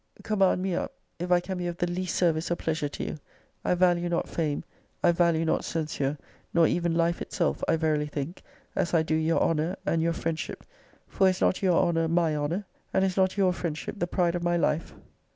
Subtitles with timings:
[0.23, 3.17] Command me up, if I can be of the least service or pleasure to you.
[3.63, 4.63] I value not fame;
[5.03, 6.17] I value not censure;
[6.55, 8.41] nor even life itself, I verily think,
[8.75, 10.63] as I do your honour, and your friend ship
[11.07, 12.65] For, is not your honour my honour?
[12.91, 14.95] And is not your friendship the pride of my life?